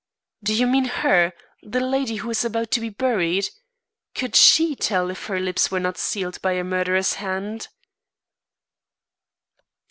[0.43, 1.31] "Do you mean her
[1.61, 3.45] the lady who is about to be buried?
[4.15, 7.67] Could she tell if her lips were not sealed by a murderer's hand?"